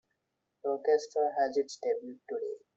The 0.63 0.69
orchestra 0.71 1.29
has 1.37 1.57
its 1.57 1.77
debut 1.79 2.17
today. 2.27 2.57